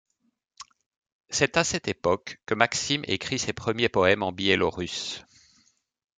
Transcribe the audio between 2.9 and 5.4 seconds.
écrit ses premiers poèmes en biélorusse.